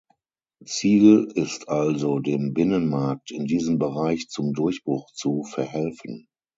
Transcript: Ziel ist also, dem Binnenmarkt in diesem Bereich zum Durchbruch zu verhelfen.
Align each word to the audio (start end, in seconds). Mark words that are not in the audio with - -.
Ziel 0.65 1.25
ist 1.35 1.69
also, 1.69 2.17
dem 2.17 2.55
Binnenmarkt 2.55 3.29
in 3.29 3.45
diesem 3.45 3.77
Bereich 3.77 4.29
zum 4.29 4.53
Durchbruch 4.53 5.11
zu 5.13 5.43
verhelfen. 5.43 6.27